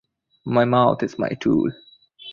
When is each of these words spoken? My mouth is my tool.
My 0.47 0.65
mouth 0.65 1.03
is 1.03 1.19
my 1.19 1.29
tool. 1.39 1.69